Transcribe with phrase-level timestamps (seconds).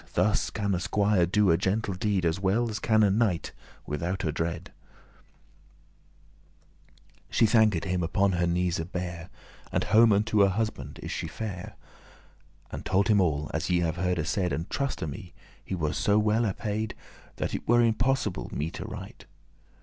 [0.15, 3.51] Thus can a squier do a gentle deed, As well as can a knight,
[3.87, 4.71] withoute drede."* *doubt
[7.29, 9.29] She thanked him upon her knees bare,
[9.71, 11.75] And home unto her husband is she fare,* *gone
[12.79, 16.17] And told him all, as ye have hearde said; And, truste me, he was so
[16.17, 19.25] *well apaid,* *satisfied* That it were impossible me to write.